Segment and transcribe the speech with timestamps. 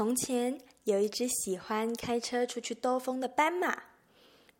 [0.00, 3.82] 从前有一只喜欢开车出去兜风的斑马。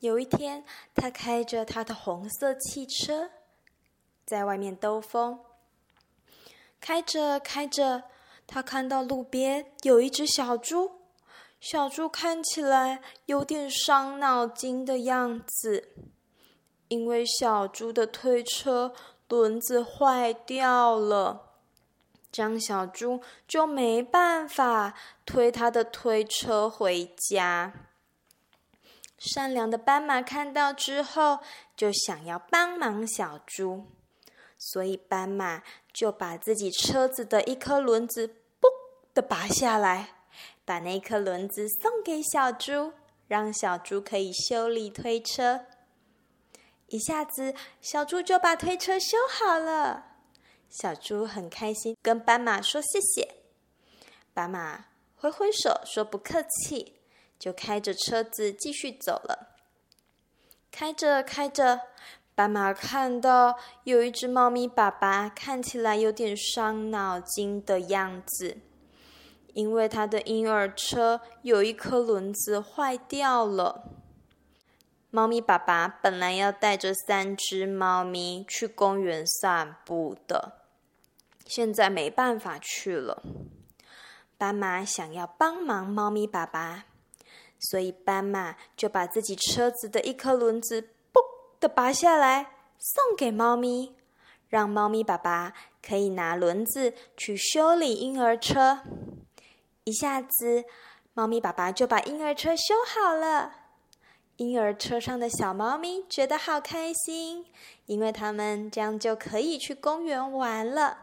[0.00, 3.28] 有一天，他开着他的红色汽车
[4.24, 5.38] 在外面兜风。
[6.80, 8.04] 开着开着，
[8.46, 10.92] 他看到路边有一只小猪。
[11.60, 15.90] 小猪看起来有点伤脑筋的样子，
[16.88, 18.94] 因为小猪的推车
[19.28, 21.45] 轮子坏掉了。
[22.36, 24.92] 张小猪就没办法
[25.24, 27.72] 推他的推车回家。
[29.16, 31.38] 善良的斑马看到之后，
[31.74, 33.86] 就想要帮忙小猪，
[34.58, 38.28] 所以斑马就把自己车子的一颗轮子
[38.60, 38.68] “嘣”
[39.14, 40.10] 的拔下来，
[40.66, 42.92] 把那颗轮子送给小猪，
[43.26, 45.64] 让小猪可以修理推车。
[46.88, 50.15] 一下子，小猪就把推车修好了。
[50.68, 53.36] 小猪很开心，跟斑马说谢谢。
[54.34, 56.94] 斑马挥挥手说不客气，
[57.38, 59.54] 就开着车子继续走了。
[60.70, 61.80] 开着开着，
[62.34, 68.58] 斑马看到有一只猫咪爸爸，看起来有点伤脑筋的样子，
[69.54, 73.95] 因为他的婴儿车有一颗轮子坏掉了。
[75.16, 80.58] 猫咪爸爸本来要带着三只猫咪去公园散步的，
[81.46, 83.22] 现在没办法去了。
[84.36, 86.84] 斑马想要帮忙猫咪爸爸，
[87.58, 90.82] 所以斑马就把自己车子的一颗轮子
[91.14, 91.22] “嘣”
[91.58, 93.96] 的拔下来，送给猫咪，
[94.50, 98.80] 让猫咪爸爸可以拿轮子去修理婴儿车。
[99.84, 100.66] 一下子，
[101.14, 103.65] 猫咪爸爸就把婴儿车修好了。
[104.36, 107.46] 婴儿车上的小猫咪觉得好开心，
[107.86, 110.98] 因为它们这样就可以去公园玩了。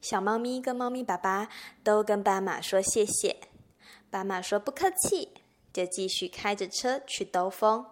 [0.00, 1.48] 小猫咪跟猫咪爸爸
[1.82, 3.38] 都跟斑马说谢谢，
[4.08, 5.30] 斑马说不客气，
[5.72, 7.84] 就继续开着车去兜风。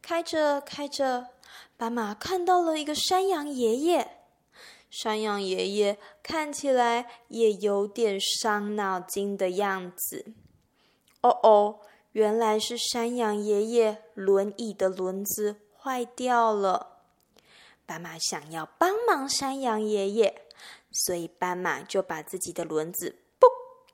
[0.00, 1.28] 开着开着，
[1.76, 4.08] 斑马看到了一个山羊爷爷，
[4.88, 10.32] 山羊爷爷看起来也有点伤脑筋的样子。
[11.20, 11.80] 哦哦。
[12.12, 16.98] 原来是山羊爷爷轮椅的轮子坏掉了，
[17.86, 20.42] 斑马想要帮忙山羊爷爷，
[20.90, 23.46] 所以斑马就把自己的轮子“嘣”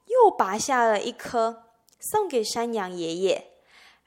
[0.07, 1.65] 又拔下了一颗，
[2.01, 3.53] 送给山羊爷爷，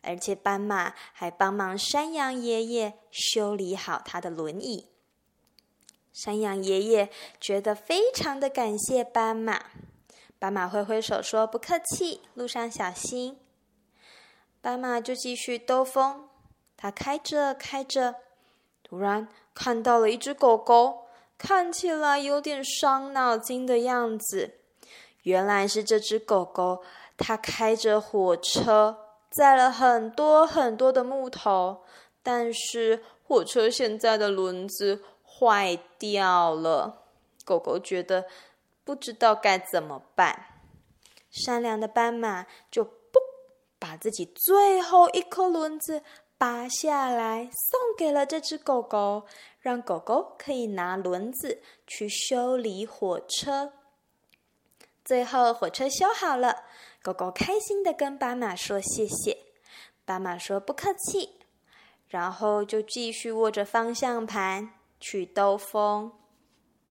[0.02, 4.90] 而且斑马还帮忙山羊爷爷修理好他的轮椅。
[6.12, 9.68] 山羊爷爷觉得非常的感谢斑马，
[10.38, 13.38] 斑马挥挥手说：“不客气，路上小心。”
[14.62, 16.30] 斑马就继续兜风，
[16.78, 18.14] 它开着开着，
[18.84, 24.60] 突然看到了一只狗狗，看起来有点伤脑筋的样子。
[25.24, 26.84] 原来是这只狗狗，
[27.18, 29.00] 它开着火车
[29.32, 31.82] 载了很多很多的木头，
[32.22, 37.06] 但是火车现在的轮子坏掉了。
[37.44, 38.26] 狗狗觉得
[38.84, 40.46] 不知道该怎么办，
[41.32, 42.88] 善良的斑马就。
[43.91, 46.02] 把自己最后一颗轮子
[46.38, 49.25] 拔下来，送给了这只狗狗，
[49.59, 53.74] 让狗狗可以拿轮子去修理火车。
[55.03, 56.63] 最后，火车修好了，
[57.03, 59.38] 狗狗开心的跟斑马说谢谢，
[60.06, 61.41] 斑马说不客气，
[62.07, 64.69] 然后就继续握着方向盘
[65.01, 66.13] 去兜风。